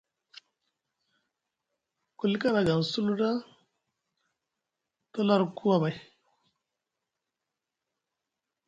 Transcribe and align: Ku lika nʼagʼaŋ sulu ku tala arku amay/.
Ku 2.17 2.23
lika 2.31 2.47
nʼagʼaŋ 2.53 2.81
sulu 2.91 3.13
ku 3.15 3.35
tala 5.13 5.33
arku 5.35 5.65
amay/. 5.75 5.95